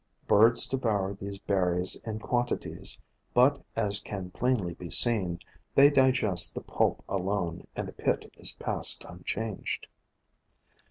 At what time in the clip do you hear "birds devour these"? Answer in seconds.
0.27-1.37